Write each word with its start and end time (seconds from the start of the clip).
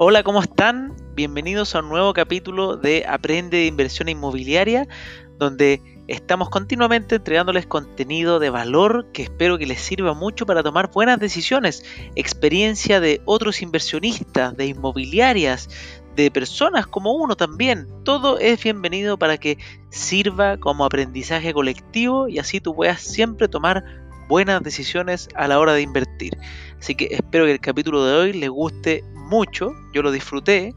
Hola, 0.00 0.22
¿cómo 0.22 0.40
están? 0.40 0.94
Bienvenidos 1.16 1.74
a 1.74 1.80
un 1.80 1.88
nuevo 1.88 2.12
capítulo 2.12 2.76
de 2.76 3.04
Aprende 3.08 3.56
de 3.56 3.66
Inversión 3.66 4.08
Inmobiliaria, 4.08 4.86
donde 5.38 5.82
estamos 6.06 6.50
continuamente 6.50 7.16
entregándoles 7.16 7.66
contenido 7.66 8.38
de 8.38 8.48
valor 8.48 9.10
que 9.12 9.24
espero 9.24 9.58
que 9.58 9.66
les 9.66 9.80
sirva 9.80 10.14
mucho 10.14 10.46
para 10.46 10.62
tomar 10.62 10.92
buenas 10.92 11.18
decisiones, 11.18 11.82
experiencia 12.14 13.00
de 13.00 13.20
otros 13.24 13.60
inversionistas, 13.60 14.56
de 14.56 14.66
inmobiliarias, 14.66 15.68
de 16.14 16.30
personas 16.30 16.86
como 16.86 17.14
uno 17.14 17.34
también. 17.34 17.88
Todo 18.04 18.38
es 18.38 18.62
bienvenido 18.62 19.18
para 19.18 19.36
que 19.36 19.58
sirva 19.90 20.58
como 20.58 20.84
aprendizaje 20.84 21.52
colectivo 21.52 22.28
y 22.28 22.38
así 22.38 22.60
tú 22.60 22.72
puedas 22.72 23.00
siempre 23.00 23.48
tomar 23.48 23.82
buenas 24.28 24.62
decisiones 24.62 25.28
a 25.34 25.48
la 25.48 25.58
hora 25.58 25.72
de 25.72 25.82
invertir. 25.82 26.38
Así 26.78 26.94
que 26.94 27.08
espero 27.10 27.46
que 27.46 27.52
el 27.52 27.60
capítulo 27.60 28.04
de 28.04 28.14
hoy 28.14 28.32
les 28.34 28.50
guste 28.50 29.02
mucho, 29.28 29.72
yo 29.92 30.02
lo 30.02 30.10
disfruté 30.10 30.74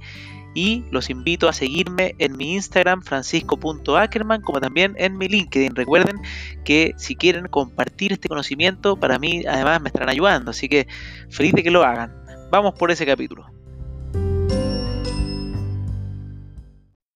y 0.53 0.83
los 0.91 1.09
invito 1.09 1.47
a 1.47 1.53
seguirme 1.53 2.15
en 2.17 2.35
mi 2.37 2.53
Instagram 2.53 3.01
francisco.ackerman 3.01 4.41
como 4.41 4.59
también 4.59 4.95
en 4.97 5.17
mi 5.17 5.27
LinkedIn. 5.27 5.75
Recuerden 5.75 6.17
que 6.65 6.93
si 6.97 7.15
quieren 7.15 7.47
compartir 7.47 8.11
este 8.11 8.27
conocimiento, 8.27 8.97
para 8.97 9.17
mí 9.17 9.43
además 9.45 9.81
me 9.81 9.87
estarán 9.87 10.09
ayudando, 10.09 10.51
así 10.51 10.67
que 10.67 10.87
feliz 11.29 11.53
de 11.53 11.63
que 11.63 11.71
lo 11.71 11.83
hagan. 11.83 12.13
Vamos 12.51 12.73
por 12.77 12.91
ese 12.91 13.05
capítulo. 13.05 13.45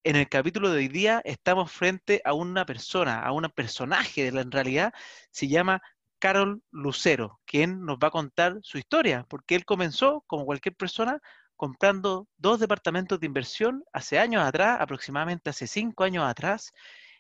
En 0.06 0.16
el 0.16 0.30
capítulo 0.30 0.70
de 0.70 0.78
hoy 0.78 0.88
día 0.88 1.20
estamos 1.26 1.72
frente 1.72 2.22
a 2.24 2.34
una 2.34 2.64
persona, 2.66 3.22
a 3.22 3.32
un 3.32 3.50
personaje, 3.50 4.28
en 4.28 4.52
realidad 4.52 4.94
se 5.32 5.48
llama 5.48 5.82
Carol 6.26 6.64
Lucero, 6.72 7.40
quien 7.46 7.86
nos 7.86 8.00
va 8.00 8.08
a 8.08 8.10
contar 8.10 8.58
su 8.64 8.80
historia, 8.80 9.28
porque 9.30 9.54
él 9.54 9.64
comenzó, 9.64 10.24
como 10.26 10.44
cualquier 10.44 10.76
persona, 10.76 11.22
comprando 11.56 12.28
dos 12.36 12.60
departamentos 12.60 13.20
de 13.20 13.28
inversión 13.28 13.84
hace 13.94 14.18
años 14.18 14.42
atrás, 14.44 14.82
aproximadamente 14.82 15.52
hace 15.52 15.68
cinco 15.68 16.04
años 16.04 16.24
atrás, 16.24 16.72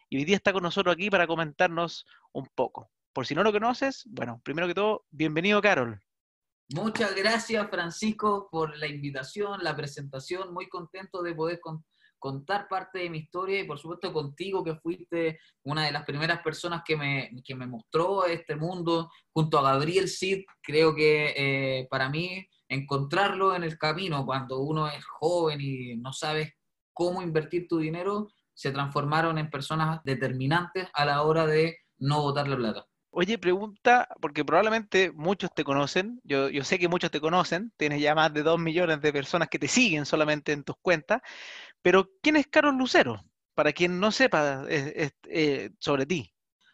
y 0.10 0.18
hoy 0.18 0.26
día 0.26 0.36
está 0.36 0.52
con 0.52 0.64
nosotros 0.64 0.92
aquí 0.92 1.12
para 1.12 1.28
comentarnos 1.28 2.08
un 2.32 2.48
poco. 2.56 2.90
Por 3.14 3.28
si 3.28 3.36
no 3.36 3.44
lo 3.44 3.52
conoces, 3.52 4.06
bueno, 4.10 4.42
primero 4.44 4.66
que 4.66 4.74
todo, 4.74 5.06
bienvenido 5.12 5.62
Carol. 5.62 6.02
Muchas 6.74 7.14
gracias 7.14 7.70
Francisco 7.70 8.50
por 8.52 8.76
la 8.76 8.88
invitación, 8.88 9.64
la 9.64 9.76
presentación, 9.76 10.52
muy 10.52 10.68
contento 10.68 11.22
de 11.22 11.36
poder 11.36 11.60
contar 12.20 12.68
parte 12.68 13.00
de 13.00 13.10
mi 13.10 13.20
historia 13.20 13.60
y 13.60 13.66
por 13.66 13.78
supuesto 13.78 14.12
contigo 14.12 14.64
que 14.64 14.76
fuiste 14.76 15.40
una 15.64 15.86
de 15.86 15.92
las 15.92 16.06
primeras 16.06 16.42
personas 16.42 16.82
que 16.86 16.96
me, 16.96 17.32
que 17.44 17.56
me 17.56 17.68
mostró 17.68 18.26
este 18.26 18.56
mundo 18.56 19.10
junto 19.32 19.60
a 19.60 19.74
Gabriel 19.74 20.08
Cid. 20.08 20.44
Creo 20.62 20.96
que 20.96 21.34
eh, 21.36 21.88
para 21.90 22.10
mí 22.10 22.48
encontrarlo 22.68 23.56
en 23.56 23.64
el 23.64 23.78
camino 23.78 24.26
cuando 24.26 24.60
uno 24.60 24.88
es 24.88 25.06
joven 25.06 25.60
y 25.62 25.96
no 25.98 26.14
sabes 26.14 26.54
cómo 26.94 27.22
invertir 27.22 27.68
tu 27.68 27.78
dinero, 27.78 28.30
se 28.54 28.72
transformaron 28.72 29.38
en 29.38 29.50
personas 29.50 30.02
determinantes 30.04 30.88
a 30.94 31.06
la 31.06 31.22
hora 31.24 31.46
de 31.46 31.78
no 31.98 32.22
botar 32.22 32.48
la 32.48 32.56
plata. 32.56 32.86
Oye, 33.18 33.38
pregunta, 33.38 34.10
porque 34.20 34.44
probablemente 34.44 35.10
muchos 35.14 35.50
te 35.56 35.64
conocen, 35.64 36.20
yo, 36.26 36.50
yo 36.50 36.66
sé 36.66 36.78
que 36.78 36.90
muchos 36.90 37.12
te 37.12 37.22
conocen, 37.22 37.72
tienes 37.78 38.02
ya 38.02 38.14
más 38.14 38.34
de 38.34 38.44
dos 38.44 38.60
millones 38.60 39.00
de 39.00 39.14
personas 39.14 39.48
que 39.48 39.58
te 39.58 39.70
siguen 39.70 40.06
solamente 40.06 40.52
en 40.52 40.66
tus 40.66 40.76
cuentas, 40.82 41.22
pero 41.86 42.10
¿quién 42.20 42.36
es 42.36 42.48
Carlos 42.48 42.74
Lucero? 42.74 43.24
Para 43.54 43.72
quien 43.72 44.00
no 44.00 44.12
sepa 44.12 44.66
eh, 44.68 45.70
sobre 45.78 46.08
ti. 46.08 46.34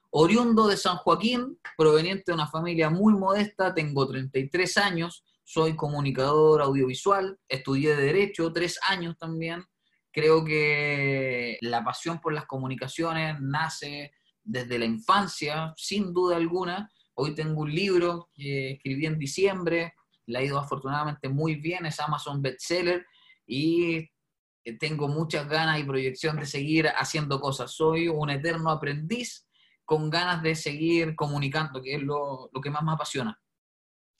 Oriundo 0.10 0.70
de 0.70 0.78
San 0.78 0.96
Joaquín, 0.96 1.60
proveniente 1.78 2.24
de 2.28 2.34
una 2.36 2.48
familia 2.48 2.90
muy 2.90 3.14
modesta, 3.14 3.74
tengo 3.74 4.08
33 4.08 4.78
años, 4.78 5.26
soy 5.44 5.76
comunicador 5.76 6.62
audiovisual, 6.62 7.38
estudié 7.50 7.98
Derecho 7.98 8.54
tres 8.54 8.80
años 8.88 9.18
también. 9.18 9.66
Creo 10.14 10.46
que 10.46 11.58
la 11.60 11.84
pasión 11.84 12.22
por 12.22 12.32
las 12.32 12.46
comunicaciones 12.46 13.36
nace 13.42 14.14
desde 14.46 14.80
la 14.80 14.86
infancia, 14.86 15.74
sin 15.76 16.14
duda 16.14 16.38
alguna. 16.38 16.90
Hoy 17.16 17.36
tengo 17.36 17.64
un 17.64 17.76
libro 17.76 18.30
que 18.34 18.72
escribí 18.72 19.08
en 19.08 19.20
diciembre, 19.20 19.94
le 20.28 20.40
ha 20.40 20.42
ido 20.42 20.58
afortunadamente 20.58 21.28
muy 21.28 21.56
bien, 21.56 21.86
es 21.86 22.00
Amazon 22.00 22.42
Bestseller 22.42 23.06
y 23.46 24.10
tengo 24.80 25.08
muchas 25.08 25.48
ganas 25.48 25.80
y 25.80 25.84
proyección 25.84 26.38
de 26.38 26.46
seguir 26.46 26.88
haciendo 26.88 27.40
cosas. 27.40 27.72
Soy 27.72 28.08
un 28.08 28.30
eterno 28.30 28.70
aprendiz 28.70 29.48
con 29.86 30.10
ganas 30.10 30.42
de 30.42 30.56
seguir 30.56 31.16
comunicando, 31.16 31.82
que 31.82 31.96
es 31.96 32.02
lo, 32.02 32.50
que 32.64 32.70
más 32.70 32.84
me 32.84 32.94
apasiona. 32.94 33.38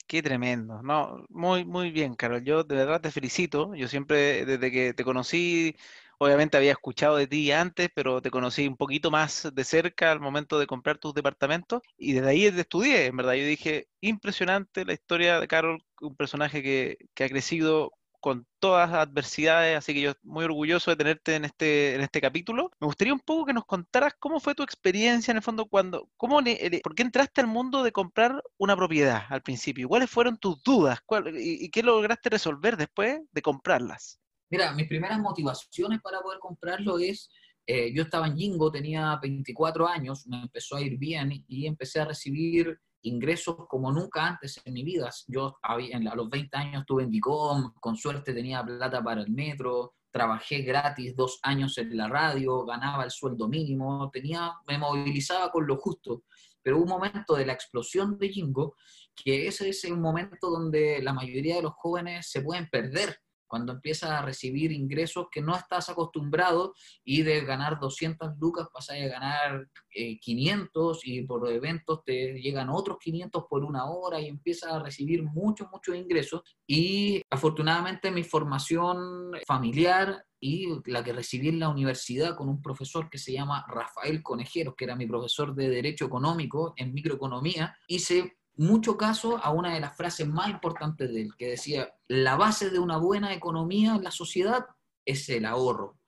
Qué 0.06 0.22
tremendo, 0.22 0.82
no, 0.82 1.24
muy, 1.30 1.64
muy 1.64 1.90
bien, 1.90 2.14
Carol. 2.14 2.44
Yo 2.44 2.64
de 2.64 2.74
verdad 2.76 3.00
te 3.00 3.10
felicito. 3.10 3.74
Yo 3.74 3.88
siempre, 3.88 4.44
desde 4.44 4.70
que 4.70 4.92
te 4.92 5.04
conocí, 5.04 5.74
obviamente 6.18 6.58
había 6.58 6.72
escuchado 6.72 7.16
de 7.16 7.26
ti 7.26 7.50
antes, 7.52 7.88
pero 7.94 8.20
te 8.20 8.30
conocí 8.30 8.66
un 8.66 8.76
poquito 8.76 9.10
más 9.10 9.48
de 9.54 9.64
cerca 9.64 10.12
al 10.12 10.20
momento 10.20 10.58
de 10.58 10.66
comprar 10.66 10.98
tus 10.98 11.14
departamentos 11.14 11.80
y 11.96 12.12
desde 12.12 12.28
ahí 12.28 12.50
te 12.50 12.60
estudié, 12.60 13.06
en 13.06 13.16
verdad. 13.16 13.34
Yo 13.34 13.46
dije, 13.46 13.88
impresionante 14.00 14.84
la 14.84 14.92
historia 14.92 15.40
de 15.40 15.48
Carol, 15.48 15.82
un 16.02 16.16
personaje 16.16 16.62
que, 16.62 16.98
que 17.14 17.24
ha 17.24 17.28
crecido 17.28 17.92
con 18.22 18.46
todas 18.60 18.88
las 18.88 19.08
adversidades, 19.08 19.76
así 19.76 19.92
que 19.92 20.00
yo 20.00 20.12
muy 20.22 20.44
orgulloso 20.44 20.92
de 20.92 20.96
tenerte 20.96 21.34
en 21.34 21.44
este, 21.44 21.96
en 21.96 22.02
este 22.02 22.20
capítulo. 22.20 22.70
Me 22.80 22.86
gustaría 22.86 23.12
un 23.12 23.18
poco 23.18 23.46
que 23.46 23.52
nos 23.52 23.66
contaras 23.66 24.14
cómo 24.20 24.38
fue 24.38 24.54
tu 24.54 24.62
experiencia 24.62 25.32
en 25.32 25.38
el 25.38 25.42
fondo, 25.42 25.66
cuando, 25.66 26.08
cómo, 26.16 26.40
¿por 26.84 26.94
qué 26.94 27.02
entraste 27.02 27.40
al 27.40 27.48
mundo 27.48 27.82
de 27.82 27.90
comprar 27.90 28.40
una 28.58 28.76
propiedad 28.76 29.24
al 29.28 29.42
principio? 29.42 29.88
¿Cuáles 29.88 30.08
fueron 30.08 30.38
tus 30.38 30.62
dudas? 30.62 31.00
y, 31.34 31.68
qué 31.70 31.82
lograste 31.82 32.30
resolver 32.30 32.76
después 32.76 33.20
de 33.32 33.42
comprarlas? 33.42 34.20
Mira, 34.50 34.72
mis 34.72 34.86
primeras 34.86 35.18
motivaciones 35.18 36.00
para 36.00 36.20
poder 36.20 36.38
comprarlo 36.38 37.00
es, 37.00 37.28
eh, 37.66 37.92
yo 37.92 38.04
estaba 38.04 38.28
en 38.28 38.36
Jingo, 38.36 38.70
tenía 38.70 39.18
24 39.20 39.88
años, 39.88 40.28
me 40.28 40.42
empezó 40.42 40.76
a 40.76 40.80
ir 40.80 40.96
bien 40.96 41.44
y 41.48 41.66
empecé 41.66 41.98
a 42.00 42.04
recibir 42.04 42.78
ingresos 43.02 43.56
como 43.68 43.92
nunca 43.92 44.26
antes 44.26 44.60
en 44.64 44.74
mi 44.74 44.82
vida. 44.82 45.10
Yo 45.26 45.58
a 45.62 45.76
los 46.14 46.30
20 46.30 46.56
años 46.56 46.80
estuve 46.80 47.04
en 47.04 47.10
DICOM, 47.10 47.74
con 47.80 47.96
suerte 47.96 48.32
tenía 48.32 48.64
plata 48.64 49.02
para 49.02 49.22
el 49.22 49.30
metro, 49.30 49.94
trabajé 50.10 50.62
gratis 50.62 51.16
dos 51.16 51.40
años 51.42 51.76
en 51.78 51.96
la 51.96 52.08
radio, 52.08 52.64
ganaba 52.64 53.04
el 53.04 53.10
sueldo 53.10 53.48
mínimo, 53.48 54.10
tenía, 54.10 54.52
me 54.68 54.78
movilizaba 54.78 55.50
con 55.50 55.66
lo 55.66 55.76
justo. 55.76 56.24
Pero 56.62 56.76
hubo 56.76 56.84
un 56.84 56.90
momento 56.90 57.34
de 57.34 57.46
la 57.46 57.54
explosión 57.54 58.18
de 58.18 58.28
Jingo, 58.28 58.76
que 59.16 59.48
ese 59.48 59.68
es 59.68 59.84
un 59.84 60.00
momento 60.00 60.50
donde 60.50 61.02
la 61.02 61.12
mayoría 61.12 61.56
de 61.56 61.62
los 61.62 61.72
jóvenes 61.74 62.30
se 62.30 62.42
pueden 62.42 62.68
perder 62.68 63.18
cuando 63.52 63.74
empiezas 63.74 64.08
a 64.08 64.22
recibir 64.22 64.72
ingresos 64.72 65.26
que 65.30 65.42
no 65.42 65.54
estás 65.54 65.90
acostumbrado 65.90 66.72
y 67.04 67.20
de 67.20 67.42
ganar 67.42 67.78
200 67.78 68.30
lucas 68.40 68.68
pasas 68.72 68.96
a 68.96 69.06
ganar 69.08 69.68
500 69.90 70.96
eh, 70.96 71.00
y 71.04 71.26
por 71.26 71.46
eventos 71.52 72.02
te 72.02 72.40
llegan 72.40 72.70
otros 72.70 72.96
500 72.98 73.44
por 73.50 73.62
una 73.62 73.84
hora 73.90 74.22
y 74.22 74.28
empiezas 74.28 74.72
a 74.72 74.78
recibir 74.78 75.22
muchos, 75.22 75.68
muchos 75.70 75.94
ingresos. 75.94 76.40
Y 76.66 77.20
afortunadamente 77.28 78.10
mi 78.10 78.24
formación 78.24 79.32
familiar 79.46 80.24
y 80.40 80.68
la 80.86 81.04
que 81.04 81.12
recibí 81.12 81.48
en 81.48 81.60
la 81.60 81.68
universidad 81.68 82.34
con 82.34 82.48
un 82.48 82.62
profesor 82.62 83.10
que 83.10 83.18
se 83.18 83.34
llama 83.34 83.66
Rafael 83.68 84.22
Conejeros, 84.22 84.76
que 84.78 84.86
era 84.86 84.96
mi 84.96 85.06
profesor 85.06 85.54
de 85.54 85.68
Derecho 85.68 86.06
Económico 86.06 86.72
en 86.78 86.94
microeconomía, 86.94 87.76
hice 87.86 88.38
mucho 88.56 88.96
caso 88.96 89.38
a 89.42 89.50
una 89.50 89.74
de 89.74 89.80
las 89.80 89.96
frases 89.96 90.26
más 90.26 90.50
importantes 90.50 91.12
de 91.12 91.22
él, 91.22 91.36
que 91.36 91.48
decía, 91.48 91.94
la 92.08 92.36
base 92.36 92.70
de 92.70 92.78
una 92.78 92.98
buena 92.98 93.32
economía 93.32 93.94
en 93.94 94.04
la 94.04 94.10
sociedad 94.10 94.66
es 95.04 95.28
el 95.28 95.44
ahorro. 95.44 95.98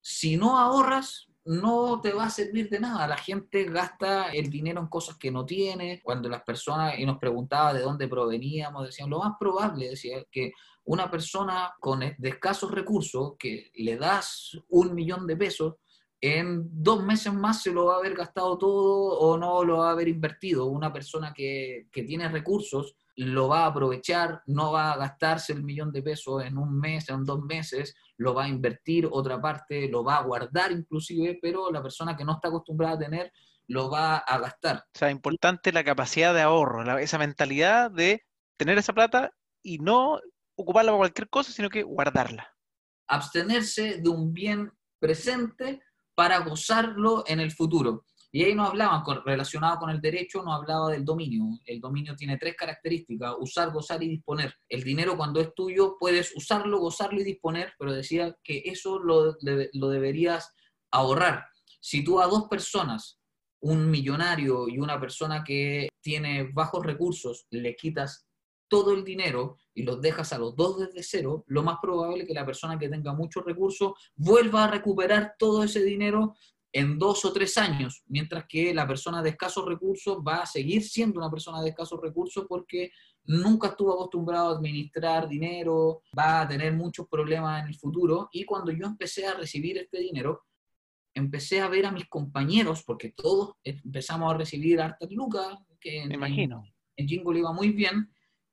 Si 0.00 0.36
no 0.36 0.58
ahorras, 0.58 1.28
no 1.44 2.00
te 2.00 2.12
va 2.12 2.26
a 2.26 2.30
servir 2.30 2.68
de 2.68 2.80
nada. 2.80 3.06
La 3.06 3.16
gente 3.16 3.64
gasta 3.64 4.30
el 4.30 4.48
dinero 4.48 4.80
en 4.80 4.86
cosas 4.86 5.16
que 5.16 5.30
no 5.30 5.44
tiene. 5.44 6.00
Cuando 6.02 6.28
las 6.28 6.42
personas, 6.42 6.98
y 6.98 7.04
nos 7.04 7.18
preguntaba 7.18 7.74
de 7.74 7.82
dónde 7.82 8.08
proveníamos, 8.08 8.86
decían, 8.86 9.10
lo 9.10 9.18
más 9.18 9.34
probable, 9.38 9.90
decía, 9.90 10.24
que 10.30 10.52
una 10.84 11.10
persona 11.10 11.72
con 11.80 12.00
de 12.00 12.28
escasos 12.28 12.70
recursos, 12.70 13.34
que 13.38 13.70
le 13.74 13.96
das 13.96 14.58
un 14.68 14.94
millón 14.94 15.26
de 15.26 15.36
pesos, 15.36 15.74
en 16.22 16.68
dos 16.70 17.02
meses 17.02 17.34
más 17.34 17.62
se 17.62 17.72
lo 17.72 17.86
va 17.86 17.96
a 17.96 17.98
haber 17.98 18.14
gastado 18.14 18.56
todo 18.56 19.18
o 19.18 19.36
no 19.36 19.64
lo 19.64 19.78
va 19.78 19.88
a 19.88 19.92
haber 19.92 20.06
invertido. 20.06 20.66
Una 20.66 20.92
persona 20.92 21.34
que, 21.34 21.88
tiene 21.92 22.28
recursos 22.28 22.94
lo 23.16 23.48
va 23.48 23.64
a 23.64 23.66
aprovechar, 23.66 24.40
no 24.46 24.70
va 24.70 24.92
a 24.92 24.96
gastarse 24.96 25.52
el 25.52 25.64
millón 25.64 25.90
de 25.90 26.00
pesos 26.00 26.44
en 26.44 26.56
un 26.56 26.78
mes, 26.78 27.08
en 27.08 27.24
dos 27.24 27.42
meses, 27.42 27.96
lo 28.18 28.34
va 28.34 28.44
a 28.44 28.48
invertir, 28.48 29.08
otra 29.10 29.40
parte 29.40 29.88
lo 29.88 30.04
va 30.04 30.18
a 30.18 30.22
guardar 30.22 30.70
inclusive, 30.70 31.40
pero 31.42 31.72
la 31.72 31.82
persona 31.82 32.16
que 32.16 32.24
no 32.24 32.34
está 32.34 32.48
acostumbrada 32.48 32.94
a 32.94 32.98
tener 33.00 33.32
lo 33.66 33.90
va 33.90 34.18
a 34.18 34.38
gastar. 34.38 34.76
O 34.94 34.98
sea, 34.98 35.10
importante 35.10 35.72
la 35.72 35.82
capacidad 35.82 36.32
de 36.32 36.42
ahorro, 36.42 36.98
esa 36.98 37.18
mentalidad 37.18 37.90
de 37.90 38.24
tener 38.56 38.78
esa 38.78 38.92
plata 38.92 39.32
y 39.60 39.78
no 39.78 40.20
ocuparla 40.54 40.92
para 40.92 40.98
cualquier 40.98 41.28
cosa, 41.28 41.50
sino 41.50 41.68
que 41.68 41.82
guardarla. 41.82 42.46
Abstenerse 43.08 44.00
de 44.00 44.08
un 44.08 44.32
bien 44.32 44.72
presente 45.00 45.82
para 46.14 46.38
gozarlo 46.40 47.24
en 47.26 47.40
el 47.40 47.52
futuro. 47.52 48.04
Y 48.34 48.44
ahí 48.44 48.54
nos 48.54 48.70
hablaban, 48.70 49.02
relacionado 49.26 49.78
con 49.78 49.90
el 49.90 50.00
derecho, 50.00 50.42
nos 50.42 50.54
hablaba 50.54 50.90
del 50.90 51.04
dominio. 51.04 51.44
El 51.66 51.80
dominio 51.80 52.16
tiene 52.16 52.38
tres 52.38 52.56
características, 52.56 53.34
usar, 53.38 53.70
gozar 53.70 54.02
y 54.02 54.08
disponer. 54.08 54.54
El 54.70 54.82
dinero 54.82 55.18
cuando 55.18 55.38
es 55.38 55.54
tuyo 55.54 55.96
puedes 56.00 56.34
usarlo, 56.34 56.78
gozarlo 56.78 57.20
y 57.20 57.24
disponer, 57.24 57.74
pero 57.78 57.92
decía 57.92 58.34
que 58.42 58.62
eso 58.64 58.98
lo, 58.98 59.36
lo 59.72 59.88
deberías 59.88 60.54
ahorrar. 60.90 61.44
Si 61.78 62.02
tú 62.02 62.20
a 62.20 62.26
dos 62.26 62.48
personas, 62.48 63.20
un 63.60 63.90
millonario 63.90 64.66
y 64.66 64.78
una 64.78 64.98
persona 64.98 65.44
que 65.44 65.88
tiene 66.00 66.50
bajos 66.52 66.84
recursos, 66.84 67.46
le 67.50 67.76
quitas 67.76 68.26
todo 68.72 68.94
el 68.94 69.04
dinero 69.04 69.58
y 69.74 69.82
los 69.82 70.00
dejas 70.00 70.32
a 70.32 70.38
los 70.38 70.56
dos 70.56 70.78
desde 70.78 71.02
cero, 71.02 71.44
lo 71.46 71.62
más 71.62 71.76
probable 71.82 72.22
es 72.22 72.26
que 72.26 72.32
la 72.32 72.46
persona 72.46 72.78
que 72.78 72.88
tenga 72.88 73.12
muchos 73.12 73.44
recursos 73.44 73.92
vuelva 74.16 74.64
a 74.64 74.70
recuperar 74.70 75.34
todo 75.38 75.62
ese 75.62 75.84
dinero 75.84 76.32
en 76.72 76.98
dos 76.98 77.22
o 77.26 77.34
tres 77.34 77.58
años, 77.58 78.02
mientras 78.06 78.46
que 78.48 78.72
la 78.72 78.88
persona 78.88 79.22
de 79.22 79.28
escasos 79.28 79.66
recursos 79.66 80.20
va 80.26 80.36
a 80.36 80.46
seguir 80.46 80.82
siendo 80.82 81.20
una 81.20 81.30
persona 81.30 81.60
de 81.60 81.68
escasos 81.68 82.00
recursos 82.00 82.46
porque 82.48 82.90
nunca 83.24 83.68
estuvo 83.68 83.92
acostumbrado 83.92 84.48
a 84.48 84.56
administrar 84.56 85.28
dinero, 85.28 86.00
va 86.18 86.40
a 86.40 86.48
tener 86.48 86.72
muchos 86.72 87.06
problemas 87.10 87.62
en 87.62 87.68
el 87.68 87.74
futuro. 87.74 88.30
Y 88.32 88.46
cuando 88.46 88.72
yo 88.72 88.86
empecé 88.86 89.26
a 89.26 89.34
recibir 89.34 89.76
este 89.76 89.98
dinero, 89.98 90.44
empecé 91.12 91.60
a 91.60 91.68
ver 91.68 91.84
a 91.84 91.92
mis 91.92 92.08
compañeros, 92.08 92.82
porque 92.86 93.10
todos 93.10 93.52
empezamos 93.62 94.32
a 94.32 94.38
recibir 94.38 94.80
hartas 94.80 95.10
lucas, 95.10 95.58
que 95.78 96.06
Me 96.06 96.14
imagino. 96.14 96.64
en, 96.96 97.04
en 97.04 97.08
Jingle 97.08 97.38
iba 97.38 97.52
muy 97.52 97.68
bien, 97.68 98.08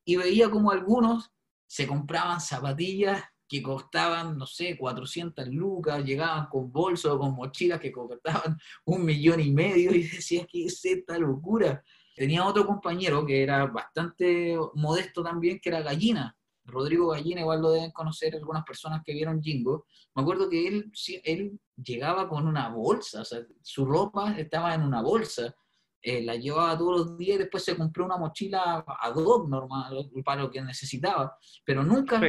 y 0.09 0.15
veía 0.15 0.49
como 0.49 0.71
algunos 0.71 1.31
se 1.67 1.85
compraban 1.85 2.41
zapatillas 2.41 3.23
que 3.47 3.61
costaban, 3.61 4.39
no 4.39 4.47
sé, 4.47 4.75
400 4.75 5.47
lucas, 5.49 6.03
llegaban 6.03 6.47
con 6.47 6.71
bolsos 6.71 7.15
con 7.19 7.35
mochilas 7.35 7.79
que 7.79 7.91
costaban 7.91 8.57
un 8.85 9.05
millón 9.05 9.39
y 9.39 9.51
medio 9.51 9.93
y 9.93 10.01
decía, 10.01 10.47
¿qué 10.51 10.65
es 10.65 10.83
esta 10.83 11.19
locura? 11.19 11.83
Tenía 12.15 12.43
otro 12.43 12.65
compañero 12.65 13.23
que 13.23 13.43
era 13.43 13.67
bastante 13.67 14.57
modesto 14.73 15.21
también, 15.21 15.59
que 15.59 15.69
era 15.69 15.83
Gallina. 15.83 16.35
Rodrigo 16.65 17.09
Gallina, 17.09 17.41
igual 17.41 17.61
lo 17.61 17.69
deben 17.69 17.91
conocer 17.91 18.35
algunas 18.35 18.63
personas 18.63 19.03
que 19.05 19.13
vieron 19.13 19.43
Jingo. 19.43 19.85
Me 20.15 20.23
acuerdo 20.23 20.49
que 20.49 20.67
él, 20.67 20.91
él 21.23 21.59
llegaba 21.75 22.27
con 22.27 22.47
una 22.47 22.69
bolsa, 22.69 23.21
su 23.61 23.85
ropa 23.85 24.35
estaba 24.39 24.73
en 24.73 24.81
una 24.81 25.03
bolsa. 25.03 25.53
Eh, 26.01 26.23
la 26.23 26.35
llevaba 26.35 26.77
todos 26.77 26.97
los 26.97 27.17
días 27.17 27.35
y 27.35 27.39
después 27.39 27.63
se 27.63 27.75
compró 27.75 28.05
una 28.05 28.17
mochila 28.17 28.85
ad 28.87 29.15
hoc 29.15 29.49
normal 29.49 30.09
para 30.23 30.43
lo 30.43 30.49
que 30.49 30.61
necesitaba, 30.61 31.37
pero 31.65 31.83
nunca, 31.83 32.21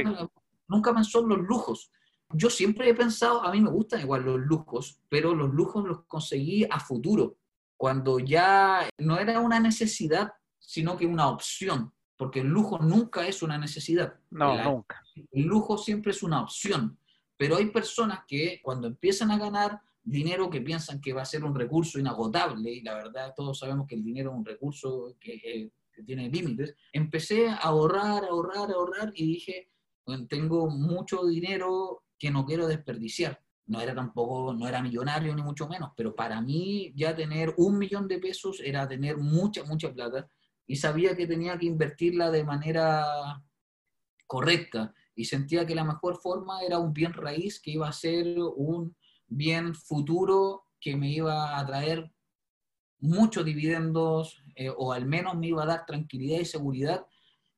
nunca 0.67 0.93
pensó 0.93 1.21
en 1.21 1.29
los 1.29 1.39
lujos. 1.39 1.89
Yo 2.33 2.49
siempre 2.49 2.89
he 2.89 2.93
pensado, 2.93 3.43
a 3.43 3.51
mí 3.51 3.61
me 3.61 3.69
gustan 3.69 4.01
igual 4.01 4.23
los 4.23 4.39
lujos, 4.39 4.99
pero 5.07 5.33
los 5.33 5.53
lujos 5.53 5.85
los 5.85 6.03
conseguí 6.05 6.65
a 6.69 6.79
futuro, 6.79 7.37
cuando 7.77 8.19
ya 8.19 8.89
no 8.97 9.17
era 9.17 9.39
una 9.39 9.59
necesidad, 9.59 10.33
sino 10.59 10.97
que 10.97 11.05
una 11.05 11.29
opción, 11.29 11.93
porque 12.17 12.41
el 12.41 12.47
lujo 12.47 12.77
nunca 12.77 13.25
es 13.25 13.41
una 13.41 13.57
necesidad. 13.57 14.15
No, 14.29 14.53
el, 14.53 14.63
nunca. 14.63 15.01
El 15.31 15.43
lujo 15.43 15.77
siempre 15.77 16.11
es 16.11 16.23
una 16.23 16.41
opción, 16.41 16.97
pero 17.37 17.55
hay 17.55 17.67
personas 17.71 18.19
que 18.27 18.59
cuando 18.61 18.87
empiezan 18.87 19.31
a 19.31 19.37
ganar 19.37 19.81
dinero 20.03 20.49
que 20.49 20.61
piensan 20.61 20.99
que 20.99 21.13
va 21.13 21.21
a 21.21 21.25
ser 21.25 21.43
un 21.43 21.55
recurso 21.55 21.99
inagotable, 21.99 22.71
y 22.71 22.81
la 22.81 22.95
verdad 22.95 23.33
todos 23.35 23.59
sabemos 23.59 23.87
que 23.87 23.95
el 23.95 24.03
dinero 24.03 24.31
es 24.31 24.37
un 24.37 24.45
recurso 24.45 25.15
que, 25.19 25.39
que, 25.39 25.71
tiene 26.03 26.29
límites, 26.29 26.75
empecé 26.93 27.47
a 27.47 27.57
ahorrar, 27.57 28.23
ahorrar, 28.25 28.71
ahorrar 28.71 29.11
y 29.13 29.27
dije, 29.27 29.69
tengo 30.27 30.67
mucho 30.67 31.25
dinero 31.27 32.05
que 32.17 32.31
no 32.31 32.43
quiero 32.43 32.65
desperdiciar. 32.65 33.39
No 33.67 33.79
era 33.79 33.93
tampoco, 33.93 34.53
no 34.53 34.67
era 34.67 34.81
millonario 34.81 35.35
ni 35.35 35.43
mucho 35.43 35.67
menos, 35.67 35.91
pero 35.95 36.15
para 36.15 36.41
mí 36.41 36.91
ya 36.95 37.15
tener 37.15 37.53
un 37.57 37.77
millón 37.77 38.07
de 38.07 38.17
pesos 38.17 38.59
era 38.63 38.87
tener 38.87 39.17
mucha, 39.17 39.63
mucha 39.63 39.93
plata 39.93 40.27
y 40.65 40.75
sabía 40.75 41.15
que 41.15 41.27
tenía 41.27 41.57
que 41.57 41.67
invertirla 41.67 42.31
de 42.31 42.43
manera 42.43 43.43
correcta 44.25 44.93
y 45.15 45.25
sentía 45.25 45.65
que 45.65 45.75
la 45.75 45.83
mejor 45.83 46.17
forma 46.21 46.61
era 46.63 46.79
un 46.79 46.93
bien 46.93 47.13
raíz 47.13 47.61
que 47.61 47.71
iba 47.71 47.87
a 47.87 47.93
ser 47.93 48.37
un 48.39 48.95
bien 49.31 49.73
futuro 49.73 50.67
que 50.79 50.95
me 50.95 51.09
iba 51.09 51.57
a 51.57 51.65
traer 51.65 52.11
muchos 52.99 53.43
dividendos 53.43 54.43
eh, 54.55 54.69
o 54.69 54.93
al 54.93 55.05
menos 55.05 55.35
me 55.35 55.47
iba 55.47 55.63
a 55.63 55.65
dar 55.65 55.85
tranquilidad 55.85 56.39
y 56.39 56.45
seguridad 56.45 57.07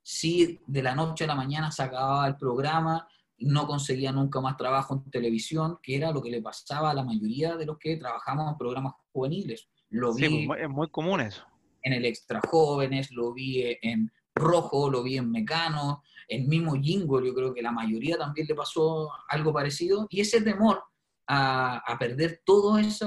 si 0.04 0.60
de 0.68 0.84
la 0.84 0.96
noche 0.96 1.24
a 1.24 1.28
la 1.28 1.36
mañana 1.36 1.72
se 1.72 1.82
acababa 1.82 2.28
el 2.28 2.36
programa, 2.36 3.08
no 3.38 3.66
conseguía 3.66 4.12
nunca 4.12 4.42
más 4.42 4.58
trabajo 4.58 4.94
en 4.96 5.10
televisión, 5.10 5.80
que 5.82 5.96
era 5.96 6.12
lo 6.12 6.22
que 6.22 6.30
le 6.30 6.42
pasaba 6.42 6.92
a 6.92 6.94
la 6.94 7.04
mayoría 7.04 7.56
de 7.56 7.66
los 7.66 7.78
que 7.78 7.98
trabajamos 7.98 8.52
en 8.52 8.58
programas 8.58 8.94
juveniles. 9.12 9.70
Lo 9.90 10.14
vi 10.14 10.26
sí, 10.26 10.48
es 10.60 10.70
muy 10.70 10.90
común 10.90 11.22
eso. 11.22 11.44
En 11.82 11.94
el 11.94 12.06
Extra 12.06 12.42
Jóvenes, 12.42 13.12
lo 13.12 13.34
vi 13.34 13.78
en 13.82 14.12
Rojo, 14.36 14.90
lo 14.90 15.04
vi 15.04 15.18
en 15.18 15.32
Mecano, 15.32 16.04
en 16.28 16.48
mismo 16.48 16.76
Jingle, 16.76 17.26
yo 17.26 17.34
creo 17.34 17.54
que 17.54 17.62
la 17.62 17.72
mayoría 17.72 18.18
también 18.18 18.48
le 18.48 18.56
pasó 18.56 19.10
algo 19.30 19.54
parecido. 19.54 20.08
Y 20.10 20.22
ese 20.22 20.42
temor 20.42 20.84
a, 21.28 21.78
a 21.78 21.98
perder 21.98 22.42
todo 22.46 22.78
ese 22.78 23.06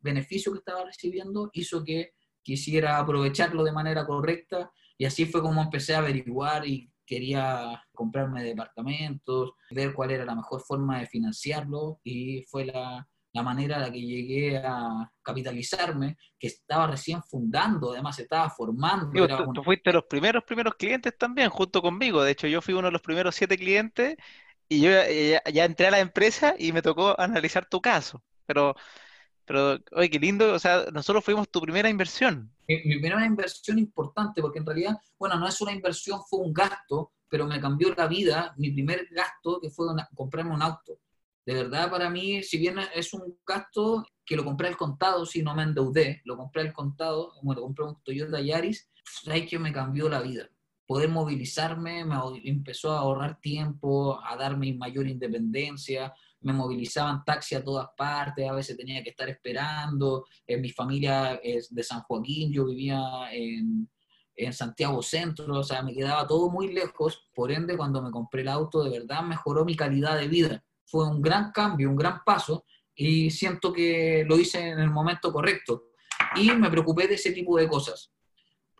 beneficio 0.00 0.52
que 0.52 0.58
estaba 0.58 0.84
recibiendo 0.84 1.50
hizo 1.52 1.84
que 1.84 2.14
quisiera 2.42 2.98
aprovecharlo 2.98 3.64
de 3.64 3.72
manera 3.72 4.06
correcta 4.06 4.70
y 4.96 5.04
así 5.04 5.26
fue 5.26 5.42
como 5.42 5.62
empecé 5.62 5.94
a 5.94 5.98
averiguar 5.98 6.66
y 6.66 6.90
quería 7.06 7.82
comprarme 7.92 8.44
departamentos, 8.44 9.52
ver 9.70 9.92
cuál 9.94 10.12
era 10.12 10.24
la 10.24 10.34
mejor 10.34 10.60
forma 10.60 11.00
de 11.00 11.06
financiarlo 11.06 12.00
y 12.04 12.42
fue 12.44 12.66
la, 12.66 13.08
la 13.32 13.42
manera 13.42 13.76
en 13.76 13.82
la 13.82 13.90
que 13.90 14.00
llegué 14.00 14.58
a 14.58 15.10
capitalizarme, 15.22 16.16
que 16.38 16.48
estaba 16.48 16.86
recién 16.86 17.22
fundando, 17.22 17.92
además 17.92 18.18
estaba 18.18 18.50
formando. 18.50 19.10
Digo, 19.10 19.26
tú, 19.26 19.52
tú, 19.54 19.62
fuiste 19.64 19.92
los 19.92 20.04
primeros 20.04 20.44
primeros 20.44 20.74
clientes 20.74 21.16
también, 21.16 21.50
junto 21.50 21.82
conmigo. 21.82 22.22
De 22.22 22.32
hecho, 22.32 22.46
yo 22.46 22.60
fui 22.60 22.74
uno 22.74 22.88
de 22.88 22.92
los 22.92 23.02
primeros 23.02 23.34
siete 23.34 23.56
clientes 23.56 24.16
y 24.70 24.80
yo 24.80 24.90
ya, 24.90 25.42
ya 25.52 25.64
entré 25.66 25.88
a 25.88 25.90
la 25.90 26.00
empresa 26.00 26.54
y 26.58 26.72
me 26.72 26.80
tocó 26.80 27.14
analizar 27.20 27.66
tu 27.66 27.82
caso. 27.82 28.22
Pero 28.46 28.74
pero, 29.50 29.80
oye, 29.90 30.08
qué 30.08 30.20
lindo, 30.20 30.52
o 30.52 30.60
sea, 30.60 30.84
nosotros 30.92 31.24
fuimos 31.24 31.50
tu 31.50 31.60
primera 31.60 31.88
inversión. 31.88 32.52
Mi, 32.68 32.78
primera 33.00 33.26
inversión 33.26 33.80
importante, 33.80 34.40
porque 34.40 34.60
en 34.60 34.66
realidad, 34.66 34.96
bueno, 35.18 35.40
no 35.40 35.48
es 35.48 35.60
una 35.60 35.72
inversión, 35.72 36.20
fue 36.30 36.38
un 36.38 36.52
gasto, 36.52 37.14
pero 37.28 37.48
me 37.48 37.60
cambió 37.60 37.92
la 37.96 38.06
vida, 38.06 38.54
mi 38.58 38.70
primer 38.70 39.08
gasto, 39.10 39.58
que 39.60 39.68
fue 39.68 39.88
comprarme 40.14 40.54
un 40.54 40.62
auto. 40.62 41.00
De 41.44 41.54
verdad, 41.54 41.90
para 41.90 42.08
mí, 42.08 42.44
si 42.44 42.58
bien 42.58 42.76
es 42.94 43.12
un 43.12 43.40
gasto 43.44 44.06
que 44.24 44.36
lo 44.36 44.44
compré 44.44 44.68
al 44.68 44.76
contado, 44.76 45.26
si 45.26 45.42
no 45.42 45.52
me 45.56 45.64
endeudé, 45.64 46.22
lo 46.26 46.36
compré 46.36 46.62
al 46.62 46.72
contado, 46.72 47.32
lo 47.42 47.60
compré 47.60 47.86
un 47.86 48.00
Toyota 48.04 48.40
Yaris, 48.40 48.88
sabes 49.04 49.50
que 49.50 49.58
me 49.58 49.72
cambió 49.72 50.08
la 50.08 50.20
vida. 50.20 50.48
Poder 50.90 51.08
movilizarme, 51.08 52.04
me 52.04 52.16
empezó 52.42 52.90
a 52.90 52.98
ahorrar 52.98 53.38
tiempo, 53.40 54.18
a 54.26 54.34
darme 54.34 54.74
mayor 54.74 55.06
independencia, 55.06 56.12
me 56.40 56.52
movilizaban 56.52 57.24
taxi 57.24 57.54
a 57.54 57.62
todas 57.62 57.86
partes, 57.96 58.50
a 58.50 58.54
veces 58.54 58.76
tenía 58.76 59.00
que 59.00 59.10
estar 59.10 59.28
esperando, 59.28 60.24
en 60.44 60.60
mi 60.60 60.70
familia 60.70 61.34
es 61.44 61.72
de 61.72 61.84
San 61.84 62.00
Joaquín, 62.00 62.52
yo 62.52 62.64
vivía 62.64 63.00
en, 63.30 63.88
en 64.34 64.52
Santiago 64.52 65.00
Centro, 65.00 65.60
o 65.60 65.62
sea, 65.62 65.80
me 65.84 65.94
quedaba 65.94 66.26
todo 66.26 66.50
muy 66.50 66.72
lejos, 66.72 67.28
por 67.36 67.52
ende 67.52 67.76
cuando 67.76 68.02
me 68.02 68.10
compré 68.10 68.42
el 68.42 68.48
auto 68.48 68.82
de 68.82 68.90
verdad 68.90 69.22
mejoró 69.22 69.64
mi 69.64 69.76
calidad 69.76 70.18
de 70.18 70.26
vida. 70.26 70.64
Fue 70.86 71.06
un 71.06 71.22
gran 71.22 71.52
cambio, 71.52 71.88
un 71.88 71.94
gran 71.94 72.24
paso 72.26 72.64
y 72.96 73.30
siento 73.30 73.72
que 73.72 74.24
lo 74.28 74.36
hice 74.36 74.70
en 74.70 74.80
el 74.80 74.90
momento 74.90 75.32
correcto. 75.32 75.84
Y 76.34 76.50
me 76.50 76.68
preocupé 76.68 77.06
de 77.06 77.14
ese 77.14 77.30
tipo 77.30 77.56
de 77.58 77.68
cosas 77.68 78.12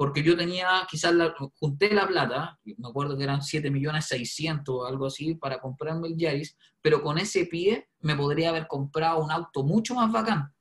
porque 0.00 0.22
yo 0.22 0.34
tenía, 0.34 0.86
quizás 0.90 1.12
la, 1.12 1.34
junté 1.56 1.92
la 1.92 2.08
plata, 2.08 2.58
me 2.64 2.88
acuerdo 2.88 3.18
que 3.18 3.24
eran 3.24 3.42
7 3.42 3.70
millones 3.70 4.06
600 4.06 4.74
o 4.74 4.86
algo 4.86 5.04
así, 5.04 5.34
para 5.34 5.60
comprarme 5.60 6.08
el 6.08 6.16
Yaris, 6.16 6.56
pero 6.80 7.02
con 7.02 7.18
ese 7.18 7.44
pie 7.44 7.86
me 7.98 8.16
podría 8.16 8.48
haber 8.48 8.66
comprado 8.66 9.22
un 9.22 9.30
auto 9.30 9.62
mucho 9.62 9.94
más 9.94 10.10
bacán. 10.10 10.54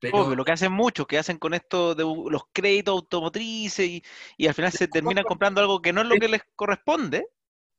Pero... 0.00 0.18
Obvio, 0.18 0.34
lo 0.34 0.44
que 0.44 0.50
hacen 0.50 0.72
muchos, 0.72 1.06
que 1.06 1.16
hacen 1.16 1.38
con 1.38 1.54
esto 1.54 1.94
de 1.94 2.02
los 2.02 2.42
créditos 2.52 2.94
automotrices 2.94 3.86
y, 3.86 4.02
y 4.36 4.48
al 4.48 4.54
final 4.54 4.72
se 4.72 4.88
terminan 4.88 5.22
comprando 5.22 5.60
algo 5.60 5.80
que 5.80 5.92
no 5.92 6.00
es 6.00 6.08
lo 6.08 6.16
que 6.16 6.26
les 6.26 6.42
corresponde. 6.56 7.28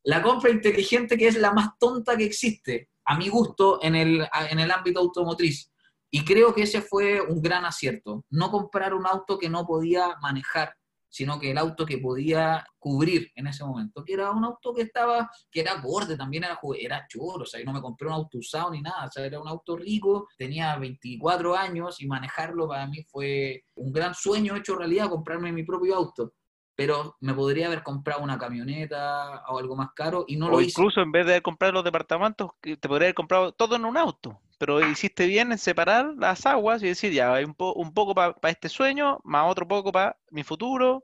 La 0.05 0.21
compra 0.21 0.51
inteligente 0.51 1.17
que 1.17 1.27
es 1.27 1.35
la 1.35 1.51
más 1.51 1.77
tonta 1.77 2.15
que 2.15 2.23
existe, 2.23 2.87
a 3.03 3.17
mi 3.17 3.27
gusto, 3.27 3.83
en 3.83 3.95
el, 3.95 4.25
en 4.49 4.57
el 4.57 4.71
ámbito 4.71 5.01
automotriz. 5.01 5.69
Y 6.09 6.23
creo 6.23 6.55
que 6.55 6.61
ese 6.61 6.81
fue 6.81 7.19
un 7.19 7.41
gran 7.41 7.65
acierto. 7.65 8.23
No 8.29 8.49
comprar 8.51 8.93
un 8.93 9.05
auto 9.05 9.37
que 9.37 9.49
no 9.49 9.65
podía 9.65 10.15
manejar 10.21 10.73
sino 11.13 11.39
que 11.39 11.51
el 11.51 11.59
auto 11.59 11.85
que 11.85 11.99
podía 11.99 12.65
cubrir 12.79 13.31
en 13.35 13.45
ese 13.45 13.63
momento, 13.63 14.03
que 14.03 14.13
era 14.13 14.31
un 14.31 14.43
auto 14.43 14.73
que 14.73 14.81
estaba, 14.81 15.29
que 15.51 15.61
era 15.61 15.75
borde, 15.75 16.17
también 16.17 16.43
era, 16.43 16.59
era 16.79 17.05
choro, 17.07 17.43
o 17.43 17.45
sea, 17.45 17.59
yo 17.59 17.67
no 17.67 17.73
me 17.73 17.81
compré 17.81 18.07
un 18.07 18.15
auto 18.15 18.39
usado 18.39 18.71
ni 18.71 18.81
nada, 18.81 19.05
o 19.05 19.11
sea, 19.11 19.23
era 19.23 19.39
un 19.39 19.47
auto 19.47 19.77
rico, 19.77 20.27
tenía 20.35 20.75
24 20.77 21.55
años 21.55 22.01
y 22.01 22.07
manejarlo 22.07 22.67
para 22.67 22.87
mí 22.87 23.03
fue 23.03 23.63
un 23.75 23.93
gran 23.93 24.15
sueño 24.15 24.55
hecho 24.55 24.75
realidad, 24.75 25.07
comprarme 25.07 25.51
mi 25.51 25.63
propio 25.63 25.95
auto. 25.95 26.33
Pero 26.75 27.15
me 27.19 27.33
podría 27.33 27.67
haber 27.67 27.83
comprado 27.83 28.23
una 28.23 28.37
camioneta 28.37 29.43
o 29.47 29.59
algo 29.59 29.75
más 29.75 29.89
caro 29.95 30.25
y 30.27 30.37
no 30.37 30.47
o 30.47 30.51
lo 30.51 30.61
incluso 30.61 31.01
en 31.01 31.11
vez 31.11 31.25
de 31.27 31.41
comprar 31.41 31.73
los 31.73 31.83
departamentos, 31.83 32.51
te 32.61 32.77
podría 32.77 33.07
haber 33.07 33.13
comprado 33.15 33.51
todo 33.51 33.75
en 33.75 33.85
un 33.85 33.97
auto, 33.97 34.39
pero 34.57 34.85
hiciste 34.87 35.27
bien 35.27 35.51
en 35.51 35.57
separar 35.57 36.15
las 36.17 36.45
aguas 36.45 36.81
y 36.81 36.87
decir, 36.87 37.13
ya, 37.13 37.33
hay 37.33 37.43
un, 37.43 37.55
un 37.57 37.93
poco 37.93 38.15
para 38.15 38.35
este 38.43 38.69
sueño, 38.69 39.19
más 39.23 39.49
otro 39.49 39.67
poco 39.67 39.91
para 39.91 40.17
mi 40.31 40.43
futuro. 40.43 41.03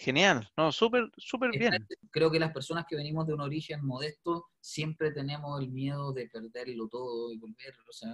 Genial, 0.00 0.48
no, 0.56 0.70
súper, 0.70 1.10
súper 1.16 1.50
bien. 1.50 1.84
Creo 2.12 2.30
que 2.30 2.38
las 2.38 2.52
personas 2.52 2.86
que 2.88 2.94
venimos 2.94 3.26
de 3.26 3.34
un 3.34 3.40
origen 3.40 3.84
modesto 3.84 4.46
siempre 4.60 5.10
tenemos 5.10 5.60
el 5.60 5.70
miedo 5.70 6.12
de 6.12 6.28
perderlo 6.28 6.86
todo 6.88 7.32
y 7.32 7.36
volver, 7.36 7.74
o 7.88 7.92
sea, 7.92 8.12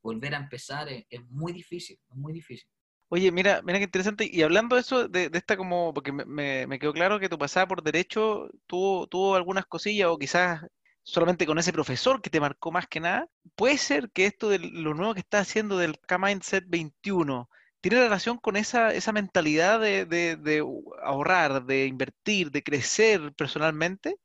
volver 0.00 0.36
a 0.36 0.38
empezar 0.38 0.88
es, 0.88 1.04
es 1.10 1.28
muy 1.30 1.52
difícil, 1.52 1.98
es 2.08 2.14
muy 2.14 2.32
difícil. 2.32 2.68
Oye, 3.14 3.30
mira, 3.30 3.62
mira 3.62 3.78
qué 3.78 3.84
interesante. 3.84 4.28
Y 4.28 4.42
hablando 4.42 4.74
de 4.74 4.80
eso, 4.80 5.06
de, 5.06 5.30
esta 5.32 5.56
como, 5.56 5.94
porque 5.94 6.10
me, 6.10 6.78
quedó 6.80 6.92
claro 6.92 7.20
que 7.20 7.28
tu 7.28 7.38
pasada 7.38 7.68
por 7.68 7.80
derecho 7.84 8.50
tuvo, 8.66 9.06
tuvo 9.06 9.36
algunas 9.36 9.66
cosillas, 9.66 10.08
o 10.08 10.18
quizás 10.18 10.62
solamente 11.04 11.46
con 11.46 11.56
ese 11.58 11.72
profesor 11.72 12.20
que 12.20 12.28
te 12.28 12.40
marcó 12.40 12.72
más 12.72 12.88
que 12.88 12.98
nada. 12.98 13.28
¿Puede 13.54 13.78
ser 13.78 14.10
que 14.10 14.26
esto 14.26 14.48
de 14.48 14.58
lo 14.58 14.94
nuevo 14.94 15.14
que 15.14 15.20
estás 15.20 15.42
haciendo 15.48 15.78
del 15.78 15.96
K-Mindset 16.00 16.64
21 16.66 17.48
tiene 17.80 18.00
relación 18.00 18.36
con 18.38 18.56
esa, 18.56 18.92
esa 18.92 19.12
mentalidad 19.12 19.78
de, 19.78 20.06
de, 20.06 20.34
de 20.34 20.64
ahorrar, 21.04 21.66
de 21.66 21.86
invertir, 21.86 22.50
de 22.50 22.64
crecer 22.64 23.32
personalmente? 23.34 24.16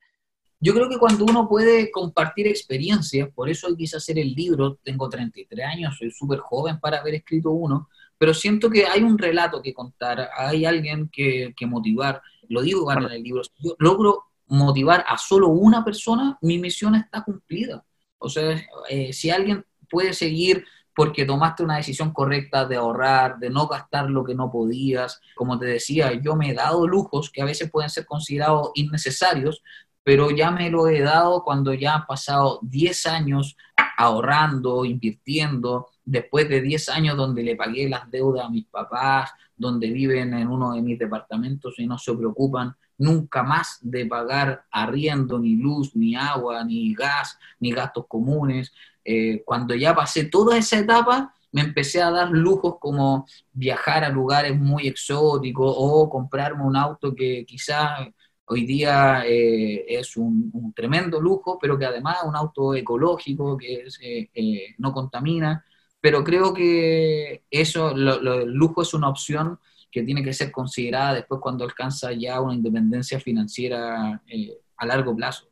Yo 0.60 0.74
creo 0.74 0.90
que 0.90 0.98
cuando 0.98 1.26
uno 1.26 1.48
puede 1.48 1.92
compartir 1.92 2.48
experiencias, 2.48 3.30
por 3.36 3.52
eso 3.52 3.68
quise 3.78 3.98
hacer 3.98 4.18
el 4.18 4.34
libro, 4.34 4.80
tengo 4.84 5.08
33 5.08 5.64
años, 5.64 5.96
soy 5.96 6.10
súper 6.10 6.40
joven 6.40 6.80
para 6.80 6.98
haber 6.98 7.14
escrito 7.14 7.52
uno, 7.52 7.88
pero 8.20 8.34
siento 8.34 8.70
que 8.70 8.86
hay 8.86 9.02
un 9.02 9.18
relato 9.18 9.62
que 9.62 9.74
contar, 9.74 10.30
hay 10.38 10.66
alguien 10.66 11.10
que, 11.10 11.56
motivar. 11.62 12.22
Lo 12.50 12.62
digo 12.62 12.92
en 12.92 13.04
el 13.04 13.24
libro, 13.24 13.44
si 13.44 13.52
yo 13.64 13.76
logro 13.80 14.26
motivar 14.48 15.06
a 15.08 15.18
solo 15.18 15.48
una 15.48 15.84
persona, 15.86 16.38
mi 16.42 16.60
misión 16.60 16.96
está 16.96 17.24
cumplida. 17.24 17.84
O 18.18 18.28
sea, 18.30 18.62
eh, 18.90 19.14
si 19.14 19.30
alguien 19.30 19.66
puede 19.90 20.14
seguir 20.14 20.66
porque 20.94 21.24
tomaste 21.24 21.64
una 21.64 21.78
decisión 21.78 22.12
correcta 22.12 22.66
de 22.66 22.76
ahorrar, 22.76 23.40
de 23.40 23.50
no 23.50 23.68
gastar 23.68 24.10
lo 24.10 24.26
que 24.26 24.36
no 24.36 24.52
podías. 24.52 25.22
Como 25.34 25.58
te 25.58 25.66
decía, 25.66 26.12
yo 26.22 26.36
me 26.36 26.50
he 26.50 26.54
dado 26.54 26.86
lujos 26.86 27.30
que 27.30 27.42
a 27.42 27.46
veces 27.46 27.72
pueden 27.72 27.90
ser 27.90 28.06
considerados 28.06 28.72
innecesarios, 28.74 29.64
pero 30.04 30.30
ya 30.30 30.52
me 30.52 30.70
lo 30.70 30.90
he 30.90 31.00
dado 31.00 31.46
cuando 31.46 31.74
ya 31.74 31.96
han 31.96 32.06
pasado 32.06 32.60
10 32.64 33.06
años 33.06 33.56
ahorrando, 33.98 34.84
invirtiendo, 34.84 35.88
después 36.10 36.50
de 36.50 36.62
10 36.62 36.90
años 36.90 37.16
donde 37.16 37.44
le 37.44 37.56
pagué 37.56 37.88
las 37.88 38.10
deudas 38.10 38.46
a 38.46 38.50
mis 38.50 38.66
papás, 38.66 39.32
donde 39.56 39.92
viven 39.92 40.34
en 40.34 40.48
uno 40.48 40.74
de 40.74 40.82
mis 40.82 40.98
departamentos 40.98 41.76
y 41.78 41.86
no 41.86 41.98
se 42.00 42.16
preocupan 42.16 42.76
nunca 42.98 43.44
más 43.44 43.78
de 43.82 44.06
pagar 44.08 44.66
arriendo, 44.72 45.38
ni 45.38 45.56
luz, 45.56 45.96
ni 45.96 46.16
agua, 46.16 46.64
ni 46.64 46.96
gas, 46.96 47.38
ni 47.60 47.72
gastos 47.72 48.06
comunes. 48.08 48.74
Eh, 49.06 49.44
cuando 49.46 49.76
ya 49.76 49.94
pasé 49.94 50.26
toda 50.26 50.58
esa 50.58 50.80
etapa, 50.80 51.34
me 51.52 51.62
empecé 51.62 52.02
a 52.02 52.10
dar 52.10 52.32
lujos 52.32 52.76
como 52.80 53.28
viajar 53.54 54.04
a 54.04 54.10
lugares 54.10 54.60
muy 54.60 54.88
exóticos 54.88 55.74
o 55.78 56.10
comprarme 56.10 56.64
un 56.64 56.76
auto 56.76 57.14
que 57.14 57.46
quizás 57.46 58.08
hoy 58.46 58.66
día 58.66 59.24
eh, 59.28 59.86
es 59.88 60.18
un, 60.18 60.74
tremendo 60.76 61.22
lujo, 61.22 61.60
pero 61.62 61.78
que 61.78 61.86
además 61.86 62.18
es 62.22 62.28
un 62.28 62.36
auto 62.36 62.74
ecológico, 62.74 63.58
que 63.58 63.86
eh, 64.02 64.76
no 64.80 64.92
contamina 64.92 65.64
pero 66.02 66.24
creo 66.24 66.54
que 66.54 67.44
eso, 67.50 67.92
el 67.92 68.54
lujo 68.54 68.82
es 68.82 68.94
una 68.94 69.10
opción 69.10 69.60
que 69.92 70.04
tiene 70.04 70.24
que 70.24 70.34
ser 70.34 70.52
considerada 70.52 71.16
después 71.16 71.42
cuando 71.42 71.64
alcanza 71.66 72.12
ya 72.14 72.40
una 72.42 72.54
independencia 72.54 73.20
financiera 73.20 74.22
eh, 74.28 74.58
a 74.78 74.86
largo 74.86 75.16
plazo. 75.16 75.50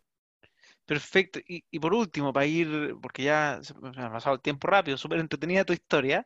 Perfecto. 0.85 1.39
Y, 1.45 1.79
por 1.79 1.93
último, 1.93 2.31
para 2.31 2.45
ir, 2.45 2.95
porque 3.01 3.23
ya 3.23 3.59
se 3.61 3.73
me 3.73 3.89
ha 3.89 4.11
pasado 4.11 4.35
el 4.35 4.41
tiempo 4.41 4.67
rápido, 4.67 4.97
súper 4.97 5.19
entretenida 5.19 5.65
tu 5.65 5.73
historia, 5.73 6.25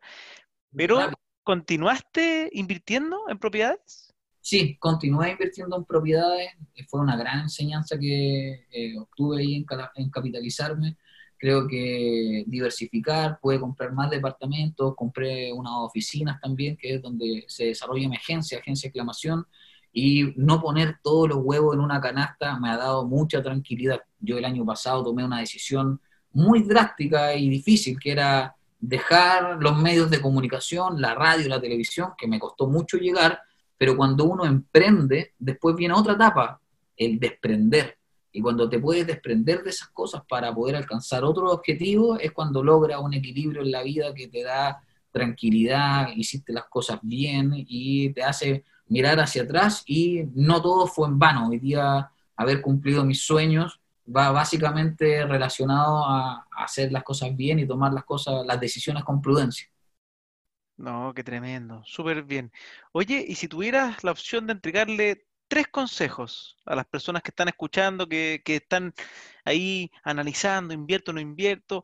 pero 0.76 1.00
¿continuaste 1.42 2.50
invirtiendo 2.54 3.28
en 3.28 3.40
propiedades? 3.40 4.14
Sí, 4.40 4.78
continué 4.78 5.32
invirtiendo 5.32 5.78
en 5.78 5.86
propiedades. 5.86 6.52
Fue 6.88 7.02
una 7.02 7.18
gran 7.18 7.42
enseñanza 7.42 7.98
que 7.98 8.68
eh, 8.72 9.00
obtuve 9.00 9.40
ahí 9.40 9.56
en, 9.56 9.66
en 9.96 10.10
capitalizarme 10.12 10.98
creo 11.42 11.68
que 11.68 12.44
diversificar, 12.46 13.40
puede 13.42 13.60
comprar 13.60 13.92
más 13.94 14.12
departamentos, 14.12 14.94
compré 14.96 15.52
unas 15.52 15.74
oficinas 15.78 16.40
también, 16.40 16.78
que 16.78 16.94
es 16.94 17.02
donde 17.02 17.46
se 17.48 17.66
desarrolla 17.66 18.06
emergencia, 18.06 18.60
agencia 18.60 18.88
de 18.88 18.92
aclamación, 18.92 19.48
y 19.92 20.34
no 20.36 20.62
poner 20.62 21.00
todos 21.02 21.28
los 21.30 21.40
huevos 21.42 21.74
en 21.74 21.82
una 21.82 22.00
canasta 22.00 22.60
me 22.60 22.70
ha 22.70 22.78
dado 22.78 23.08
mucha 23.08 23.42
tranquilidad. 23.42 24.02
Yo 24.20 24.38
el 24.38 24.46
año 24.46 24.64
pasado 24.64 25.04
tomé 25.04 25.26
una 25.26 25.40
decisión 25.40 26.00
muy 26.32 26.62
drástica 26.62 27.34
y 27.34 27.50
difícil, 27.50 28.00
que 28.00 28.12
era 28.12 28.56
dejar 28.80 29.58
los 29.60 29.76
medios 29.82 30.12
de 30.12 30.22
comunicación, 30.22 31.02
la 31.02 31.16
radio, 31.16 31.50
la 31.50 31.60
televisión, 31.60 32.12
que 32.16 32.28
me 32.28 32.40
costó 32.40 32.68
mucho 32.68 32.98
llegar, 32.98 33.40
pero 33.80 33.98
cuando 33.98 34.26
uno 34.26 34.46
emprende, 34.46 35.34
después 35.40 35.76
viene 35.76 35.96
otra 35.96 36.14
etapa, 36.14 36.62
el 36.96 37.20
desprender 37.20 37.98
y 38.32 38.42
cuando 38.42 38.70
te 38.70 38.80
puedes 38.80 39.06
desprender 39.06 39.64
de 39.64 39.72
esas 39.72 39.90
cosas 39.90 40.22
para 40.28 40.54
poder 40.54 40.76
alcanzar 40.76 41.24
otro 41.24 41.52
objetivo, 41.52 42.18
es 42.18 42.32
cuando 42.32 42.64
logra 42.64 43.00
un 43.00 43.14
equilibrio 43.14 43.62
en 43.62 43.72
la 43.72 43.84
vida 43.84 44.14
que 44.14 44.28
te 44.28 44.44
da 44.44 44.84
tranquilidad, 45.12 46.08
hiciste 46.16 46.54
las 46.54 46.66
cosas 46.66 47.00
bien 47.02 47.52
y 47.54 48.14
te 48.14 48.24
hace 48.24 48.64
mirar 48.88 49.20
hacia 49.20 49.44
atrás 49.44 49.84
y 49.86 50.24
no 50.34 50.62
todo 50.62 50.88
fue 50.88 51.08
en 51.08 51.20
vano. 51.20 51.50
Hoy 51.50 51.60
día 51.60 52.10
haber 52.36 52.62
cumplido 52.62 53.04
mis 53.04 53.22
sueños 53.22 53.82
va 54.08 54.32
básicamente 54.32 55.26
relacionado 55.26 56.06
a, 56.06 56.48
hacer 56.58 56.92
las 56.92 57.04
cosas 57.04 57.36
bien 57.36 57.60
y 57.60 57.68
tomar 57.68 57.94
las 57.94 58.06
cosas, 58.06 58.46
las 58.46 58.60
decisiones 58.60 59.04
con 59.04 59.22
prudencia. 59.22 59.68
No, 60.78 61.14
qué 61.14 61.24
tremendo, 61.24 61.82
súper 61.86 62.24
bien. 62.24 62.52
Oye, 62.92 63.24
y 63.28 63.36
si 63.36 63.48
tuvieras 63.48 64.04
la 64.04 64.12
opción 64.12 64.48
de 64.48 64.54
entregarle 64.54 65.26
tres 65.52 65.68
consejos 65.68 66.56
a 66.66 66.76
las 66.76 66.86
personas 66.86 67.22
que 67.22 67.32
están 67.32 67.50
escuchando, 67.50 68.08
que, 68.08 68.42
están 68.46 68.94
ahí 69.44 69.92
analizando, 70.02 70.74
invierto 70.74 71.12
o 71.12 71.14
no 71.14 71.20
invierto. 71.20 71.84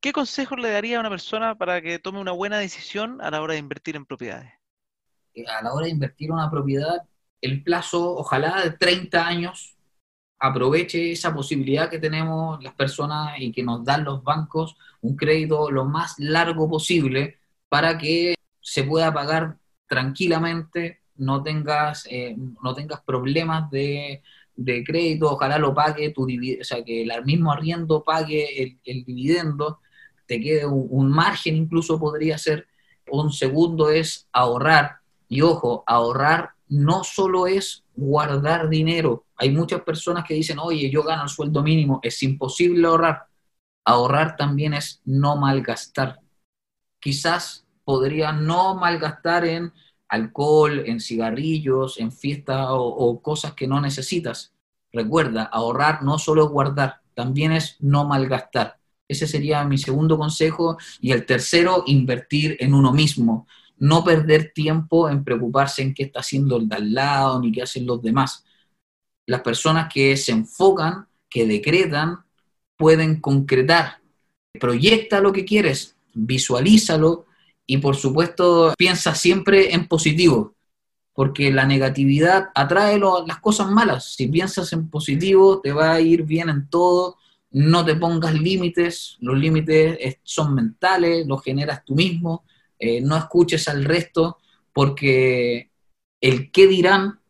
¿Qué 0.00 0.12
consejos 0.12 0.60
le 0.60 0.70
daría 0.70 0.98
a 0.98 1.00
una 1.00 1.10
persona 1.10 1.58
para 1.58 1.82
que 1.82 1.98
tome 1.98 2.20
una 2.20 2.30
buena 2.30 2.56
decisión 2.56 3.20
a 3.20 3.32
la 3.32 3.42
hora 3.42 3.54
de 3.54 3.58
invertir 3.58 3.96
en 3.96 4.06
propiedades? 4.06 4.52
Eh, 5.34 5.44
a 5.44 5.60
la 5.60 5.72
hora 5.72 5.86
de 5.86 5.90
invertir 5.90 6.28
en 6.28 6.34
una 6.34 6.48
propiedad, 6.48 7.02
el 7.40 7.64
plazo, 7.64 8.14
ojalá 8.14 8.62
de 8.62 8.70
30 8.70 9.26
años, 9.26 9.76
aproveche 10.38 11.10
esa 11.10 11.34
posibilidad 11.34 11.90
que 11.90 11.98
tenemos 11.98 12.62
las 12.62 12.74
personas 12.74 13.40
y 13.40 13.50
que 13.50 13.64
nos 13.64 13.84
dan 13.84 14.04
los 14.04 14.22
bancos, 14.22 14.76
un 15.00 15.16
crédito 15.16 15.68
lo 15.68 15.84
más 15.84 16.14
largo 16.18 16.70
posible 16.70 17.40
para 17.68 17.98
que 17.98 18.36
se 18.60 18.84
pueda 18.84 19.12
pagar 19.12 19.56
tranquilamente 19.88 21.00
no 21.16 21.42
tengas, 21.42 22.06
eh, 22.10 22.36
no 22.62 22.74
tengas 22.74 23.00
problemas 23.02 23.70
de, 23.70 24.22
crédito, 24.86 25.32
ojalá 25.32 25.58
lo 25.58 25.74
pague 25.74 26.10
tu 26.10 26.24
o 26.24 26.64
sea, 26.64 26.84
que 26.84 27.02
el 27.02 27.24
mismo 27.24 27.52
arriendo 27.52 28.02
pague 28.04 28.78
el, 28.84 29.04
dividendo, 29.04 29.80
te 30.26 30.40
quede 30.40 30.66
un, 30.66 31.10
margen 31.10 31.56
incluso 31.56 31.98
podría 31.98 32.38
ser. 32.38 32.66
Un 33.10 33.32
segundo 33.32 33.90
es 33.90 34.28
ahorrar. 34.32 34.98
Y 35.28 35.42
ojo, 35.42 35.84
ahorrar 35.86 36.50
no 36.68 37.04
solo 37.04 37.46
es 37.46 37.84
guardar 37.94 38.68
dinero. 38.68 39.26
Hay 39.36 39.50
muchas 39.50 39.82
personas 39.82 40.24
que 40.24 40.34
dicen, 40.34 40.58
oye, 40.58 40.90
yo 40.90 41.02
gano 41.02 41.24
el 41.24 41.28
sueldo 41.28 41.62
mínimo, 41.62 42.00
es 42.02 42.22
imposible 42.22 42.86
ahorrar. 42.86 43.26
Ahorrar 43.84 44.36
también 44.36 44.74
es 44.74 45.02
no 45.04 45.36
malgastar. 45.36 46.20
Quizás 47.00 47.66
podría 47.84 48.32
no 48.32 48.74
malgastar 48.76 49.44
en 49.44 49.72
alcohol, 50.14 50.82
en 50.86 51.00
cigarrillos, 51.00 51.98
en 51.98 52.12
fiestas 52.12 52.66
o, 52.70 53.20
cosas 53.20 53.54
que 53.54 53.66
no 53.66 53.80
necesitas. 53.80 54.52
Recuerda, 54.92 55.44
ahorrar 55.44 56.02
no 56.02 56.18
solo 56.18 56.44
es 56.44 56.50
guardar, 56.50 57.00
también 57.14 57.52
es 57.52 57.76
no 57.80 58.04
malgastar. 58.04 58.78
Ese 59.08 59.26
sería 59.26 59.64
mi 59.64 59.76
segundo 59.76 60.16
consejo. 60.16 60.78
Y 61.00 61.12
el 61.12 61.26
tercero, 61.26 61.84
invertir 61.86 62.56
en 62.60 62.74
uno 62.74 62.92
mismo. 62.92 63.46
No 63.76 64.02
perder 64.04 64.52
tiempo 64.54 65.10
en 65.10 65.24
preocuparse 65.24 65.82
en 65.82 65.92
qué 65.94 66.04
está 66.04 66.20
haciendo 66.20 66.56
el 66.56 66.68
de 66.68 66.76
al 66.76 66.94
lado 66.94 67.40
ni 67.40 67.52
qué 67.52 67.62
hacen 67.62 67.86
los 67.86 68.00
demás. 68.00 68.44
Las 69.26 69.42
personas 69.42 69.92
que 69.92 70.16
se 70.16 70.32
enfocan, 70.32 71.06
que 71.28 71.46
decretan, 71.46 72.24
pueden 72.76 73.20
concretar. 73.20 74.00
Proyecta 74.58 75.20
lo 75.20 75.32
que 75.32 75.44
quieres, 75.44 75.96
visualízalo 76.14 77.26
y 77.66 77.78
por 77.78 77.96
supuesto 77.96 78.74
piensa 78.76 79.14
siempre 79.14 79.74
en 79.74 79.88
positivo, 79.88 80.54
porque 81.12 81.50
la 81.50 81.64
negatividad 81.64 82.50
atrae 82.54 82.98
las 82.98 83.38
cosas 83.40 83.70
malas. 83.70 84.14
Si 84.14 84.28
piensas 84.28 84.72
en 84.72 84.90
positivo, 84.90 85.60
te 85.60 85.72
va 85.72 85.92
a 85.92 86.00
ir 86.00 86.24
bien 86.24 86.48
en 86.48 86.68
todo. 86.68 87.16
No 87.50 87.84
te 87.84 87.94
pongas 87.94 88.34
límites, 88.34 89.16
los 89.20 89.38
límites 89.38 90.18
son 90.24 90.54
mentales, 90.54 91.26
los 91.26 91.42
generas 91.42 91.84
tú 91.84 91.94
mismo. 91.94 92.44
Eh, 92.78 93.00
no 93.00 93.16
escuches 93.16 93.68
al 93.68 93.84
resto, 93.84 94.38
porque 94.72 95.70
el 96.20 96.50
qué 96.50 96.66
dirán 96.66 97.20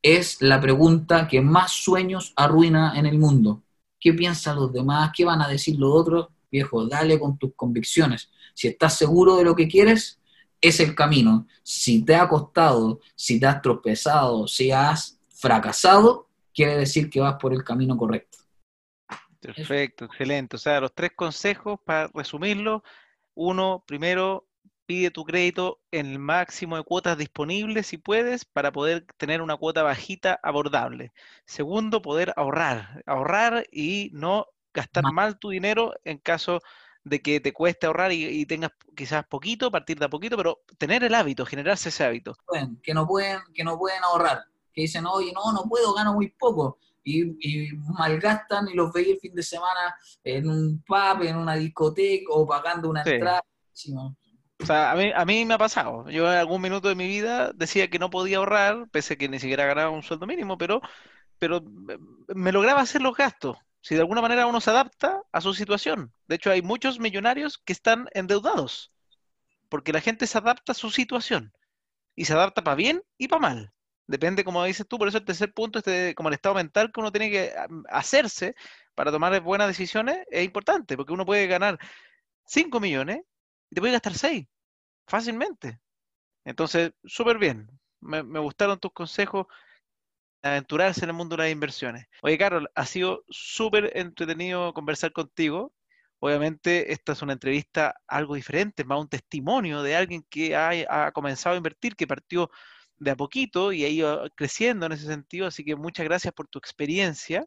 es 0.00 0.40
la 0.42 0.60
pregunta 0.60 1.26
que 1.26 1.40
más 1.40 1.72
sueños 1.72 2.32
arruina 2.36 2.92
en 2.96 3.06
el 3.06 3.18
mundo. 3.18 3.62
¿Qué 3.98 4.12
piensan 4.12 4.56
los 4.56 4.72
demás? 4.72 5.10
¿Qué 5.16 5.24
van 5.24 5.42
a 5.42 5.48
decir 5.48 5.76
los 5.78 5.90
otros? 5.92 6.28
Viejo, 6.54 6.86
dale 6.86 7.18
con 7.18 7.36
tus 7.36 7.52
convicciones. 7.56 8.30
Si 8.54 8.68
estás 8.68 8.96
seguro 8.96 9.36
de 9.36 9.42
lo 9.42 9.56
que 9.56 9.66
quieres, 9.66 10.20
es 10.60 10.78
el 10.78 10.94
camino. 10.94 11.48
Si 11.64 12.04
te 12.04 12.14
ha 12.14 12.28
costado, 12.28 13.00
si 13.16 13.40
te 13.40 13.46
has 13.46 13.60
tropezado, 13.60 14.46
si 14.46 14.70
has 14.70 15.18
fracasado, 15.30 16.28
quiere 16.54 16.76
decir 16.76 17.10
que 17.10 17.18
vas 17.18 17.34
por 17.40 17.52
el 17.52 17.64
camino 17.64 17.96
correcto. 17.96 18.38
Perfecto, 19.40 20.04
excelente. 20.04 20.54
O 20.54 20.58
sea, 20.60 20.80
los 20.80 20.94
tres 20.94 21.10
consejos, 21.16 21.80
para 21.84 22.08
resumirlo, 22.14 22.84
uno, 23.34 23.82
primero, 23.84 24.46
pide 24.86 25.10
tu 25.10 25.24
crédito 25.24 25.80
en 25.90 26.06
el 26.06 26.20
máximo 26.20 26.76
de 26.76 26.84
cuotas 26.84 27.18
disponibles 27.18 27.88
si 27.88 27.98
puedes 27.98 28.44
para 28.44 28.70
poder 28.70 29.06
tener 29.16 29.42
una 29.42 29.56
cuota 29.56 29.82
bajita 29.82 30.38
abordable. 30.40 31.12
Segundo, 31.46 32.00
poder 32.00 32.32
ahorrar, 32.36 33.02
ahorrar 33.06 33.66
y 33.72 34.10
no 34.12 34.46
gastar 34.74 35.04
mal 35.12 35.38
tu 35.38 35.50
dinero 35.50 35.94
en 36.04 36.18
caso 36.18 36.60
de 37.04 37.20
que 37.20 37.38
te 37.38 37.52
cueste 37.52 37.86
ahorrar 37.86 38.12
y, 38.12 38.44
tengas 38.46 38.72
quizás 38.96 39.26
poquito, 39.26 39.70
partir 39.70 39.98
de 39.98 40.06
a 40.06 40.10
poquito, 40.10 40.36
pero 40.36 40.62
tener 40.78 41.04
el 41.04 41.14
hábito, 41.14 41.46
generarse 41.46 41.90
ese 41.90 42.04
hábito. 42.04 42.36
que 42.82 42.94
no 42.94 43.06
pueden, 43.06 43.40
que 43.54 43.62
no 43.62 43.78
pueden 43.78 44.02
ahorrar, 44.02 44.44
que 44.72 44.82
dicen, 44.82 45.06
oye, 45.06 45.32
no, 45.32 45.52
no 45.52 45.68
puedo, 45.68 45.94
gano 45.94 46.14
muy 46.14 46.30
poco. 46.30 46.78
Y, 47.06 47.76
malgastan 47.98 48.68
y 48.68 48.74
los 48.74 48.90
veis 48.90 49.08
el 49.08 49.18
fin 49.18 49.34
de 49.34 49.42
semana 49.42 49.94
en 50.24 50.48
un 50.48 50.82
pub, 50.86 51.22
en 51.22 51.36
una 51.36 51.54
discoteca 51.54 52.24
o 52.30 52.46
pagando 52.46 52.88
una 52.88 53.02
entrada. 53.02 53.44
O 54.58 54.66
sea, 54.66 54.92
a 54.92 54.96
mí, 54.96 55.12
a 55.14 55.24
mí 55.26 55.44
me 55.44 55.54
ha 55.54 55.58
pasado. 55.58 56.08
Yo 56.08 56.32
en 56.32 56.38
algún 56.38 56.62
minuto 56.62 56.88
de 56.88 56.94
mi 56.94 57.06
vida 57.06 57.52
decía 57.52 57.90
que 57.90 57.98
no 57.98 58.08
podía 58.08 58.38
ahorrar, 58.38 58.88
pese 58.90 59.14
a 59.14 59.16
que 59.16 59.28
ni 59.28 59.38
siquiera 59.38 59.66
ganaba 59.66 59.90
un 59.90 60.02
sueldo 60.02 60.26
mínimo, 60.26 60.56
pero, 60.56 60.80
pero 61.38 61.62
me 62.34 62.52
lograba 62.52 62.80
hacer 62.80 63.02
los 63.02 63.14
gastos 63.14 63.58
si 63.84 63.94
de 63.94 64.00
alguna 64.00 64.22
manera 64.22 64.46
uno 64.46 64.62
se 64.62 64.70
adapta 64.70 65.22
a 65.30 65.42
su 65.42 65.52
situación. 65.52 66.10
De 66.26 66.36
hecho, 66.36 66.50
hay 66.50 66.62
muchos 66.62 66.98
millonarios 66.98 67.58
que 67.58 67.74
están 67.74 68.08
endeudados, 68.14 68.94
porque 69.68 69.92
la 69.92 70.00
gente 70.00 70.26
se 70.26 70.38
adapta 70.38 70.72
a 70.72 70.74
su 70.74 70.90
situación 70.90 71.52
y 72.16 72.24
se 72.24 72.32
adapta 72.32 72.64
para 72.64 72.76
bien 72.76 73.02
y 73.18 73.28
para 73.28 73.42
mal. 73.42 73.74
Depende, 74.06 74.42
como 74.42 74.64
dices 74.64 74.88
tú, 74.88 74.96
por 74.96 75.08
eso 75.08 75.18
el 75.18 75.26
tercer 75.26 75.52
punto, 75.52 75.80
este, 75.80 76.14
como 76.14 76.30
el 76.30 76.34
estado 76.34 76.54
mental 76.54 76.92
que 76.92 77.00
uno 77.00 77.12
tiene 77.12 77.30
que 77.30 77.54
hacerse 77.90 78.54
para 78.94 79.12
tomar 79.12 79.38
buenas 79.42 79.68
decisiones, 79.68 80.18
es 80.30 80.46
importante, 80.46 80.96
porque 80.96 81.12
uno 81.12 81.26
puede 81.26 81.46
ganar 81.46 81.78
5 82.46 82.80
millones 82.80 83.20
y 83.68 83.74
te 83.74 83.82
puede 83.82 83.92
gastar 83.92 84.14
6 84.14 84.46
fácilmente. 85.06 85.78
Entonces, 86.44 86.92
súper 87.04 87.38
bien. 87.38 87.68
Me, 88.00 88.22
me 88.22 88.40
gustaron 88.40 88.78
tus 88.78 88.92
consejos 88.92 89.46
aventurarse 90.44 91.04
en 91.04 91.10
el 91.10 91.16
mundo 91.16 91.36
de 91.36 91.44
las 91.44 91.52
inversiones. 91.52 92.06
Oye, 92.22 92.38
Carol, 92.38 92.68
ha 92.74 92.86
sido 92.86 93.24
súper 93.28 93.92
entretenido 93.96 94.72
conversar 94.74 95.12
contigo. 95.12 95.72
Obviamente, 96.20 96.92
esta 96.92 97.12
es 97.12 97.22
una 97.22 97.32
entrevista 97.34 97.96
algo 98.06 98.34
diferente, 98.34 98.84
más 98.84 99.00
un 99.00 99.08
testimonio 99.08 99.82
de 99.82 99.96
alguien 99.96 100.24
que 100.28 100.56
ha, 100.56 101.12
comenzado 101.12 101.54
a 101.54 101.56
invertir, 101.58 101.96
que 101.96 102.06
partió 102.06 102.50
de 102.98 103.10
a 103.10 103.16
poquito 103.16 103.72
y 103.72 103.84
ha 103.84 103.88
ido 103.88 104.28
creciendo 104.36 104.86
en 104.86 104.92
ese 104.92 105.06
sentido. 105.06 105.46
Así 105.46 105.64
que 105.64 105.76
muchas 105.76 106.04
gracias 106.04 106.34
por 106.34 106.48
tu 106.48 106.58
experiencia. 106.58 107.46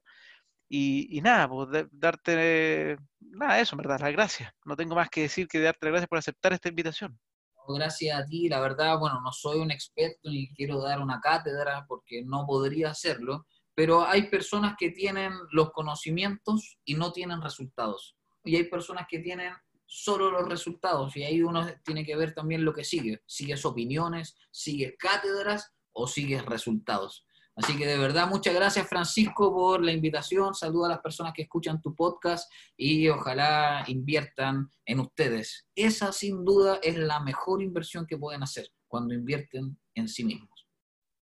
Y, 0.70 1.22
nada, 1.24 1.48
pues 1.50 1.88
darte, 1.92 2.98
nada, 3.20 3.60
eso, 3.60 3.78
verdad, 3.78 4.00
las 4.02 4.12
gracias. 4.12 4.52
No 4.66 4.76
tengo 4.76 4.96
más 4.96 5.10
que 5.10 5.22
decir 5.22 5.48
que 5.48 5.60
darte 5.62 5.86
las 5.88 5.92
gracias 5.94 6.10
por 6.10 6.20
aceptar 6.20 6.54
esta 6.54 6.70
invitación 6.70 7.18
gracias 7.76 8.20
a 8.20 8.26
ti. 8.26 8.50
La 8.50 8.60
verdad, 8.60 8.98
bueno, 9.00 9.22
no 9.22 9.32
soy 9.32 9.60
un 9.60 9.72
experto 9.72 10.30
ni 10.30 10.54
quiero 10.54 10.82
dar 10.82 11.02
una 11.02 11.20
cátedra 11.20 11.86
porque 11.88 12.24
no 12.24 12.46
podría 12.46 12.92
hacerlo, 12.92 13.46
pero 13.76 14.06
hay 14.06 14.30
personas 14.30 14.76
que 14.78 14.92
tienen 14.92 15.34
los 15.52 15.72
conocimientos 15.72 16.80
y 16.86 16.96
no 16.96 17.12
tienen 17.12 17.42
resultados. 17.42 18.16
Y 18.44 18.56
hay 18.56 18.64
personas 18.64 19.06
que 19.10 19.20
tienen 19.20 19.54
solo 19.86 20.32
los 20.32 20.48
resultados 20.48 21.16
y 21.16 21.24
ahí 21.24 21.42
uno 21.42 21.66
tiene 21.84 22.06
que 22.06 22.16
ver 22.16 22.34
también 22.34 22.66
lo 22.66 22.74
que 22.74 22.84
sigue. 22.84 23.22
¿Sigues 23.26 23.66
opiniones, 23.66 24.36
sigues 24.52 24.96
cátedras 24.98 25.74
o 25.94 26.08
sigues 26.08 26.46
resultados? 26.46 27.27
Así 27.58 27.76
que 27.76 27.88
de 27.88 27.98
verdad, 27.98 28.28
muchas 28.28 28.54
gracias 28.54 28.88
Francisco 28.88 29.52
por 29.52 29.84
la 29.84 29.92
invitación. 29.92 30.54
Saluda 30.54 30.86
a 30.86 30.92
las 30.92 31.00
personas 31.00 31.34
que 31.34 31.42
escuchan 31.42 31.82
tu 31.82 31.96
podcast 31.96 32.52
y 32.78 33.10
ojalá 33.10 33.84
inviertan 33.88 34.70
en 34.86 35.00
ustedes. 35.00 35.68
Esa 35.76 36.12
sin 36.12 36.46
duda 36.46 36.80
es 36.84 36.96
la 36.98 37.20
mejor 37.20 37.64
inversión 37.64 38.06
que 38.06 38.18
pueden 38.18 38.44
hacer 38.44 38.68
cuando 38.88 39.16
invierten 39.16 39.76
en 39.96 40.08
sí 40.08 40.24
mismos. 40.24 40.68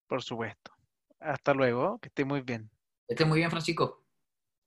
Por 0.08 0.24
supuesto. 0.24 0.72
Hasta 1.20 1.54
luego, 1.54 2.00
que 2.00 2.08
esté 2.08 2.26
muy 2.26 2.42
bien. 2.42 2.72
Que 3.08 3.14
esté 3.14 3.26
muy 3.26 3.38
bien, 3.38 3.52
Francisco. 3.52 4.05